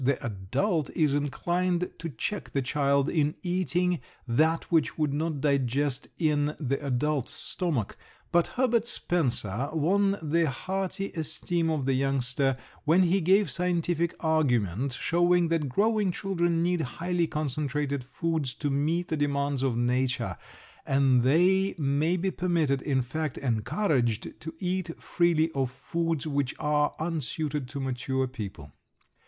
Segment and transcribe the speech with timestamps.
[0.03, 6.07] The adult is inclined to check the child in eating that which would not digest
[6.17, 7.95] in the adult's stomach.
[8.31, 14.93] But Herbert Spencer won the hearty esteem of the youngster when he gave scientific argument
[14.93, 20.35] showing that growing children need highly concentrated foods to meet the demands of nature,
[20.83, 26.95] and they may be permitted, in fact encouraged, to eat freely of foods which are
[26.97, 28.71] unsuited to mature people.